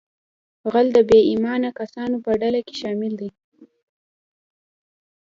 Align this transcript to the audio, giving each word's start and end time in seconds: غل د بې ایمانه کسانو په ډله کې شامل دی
غل 0.71 0.87
د 0.93 0.97
بې 1.09 1.19
ایمانه 1.31 1.69
کسانو 1.79 2.15
په 2.25 2.31
ډله 2.41 2.59
کې 2.67 2.73
شامل 2.81 3.13
دی 3.21 3.29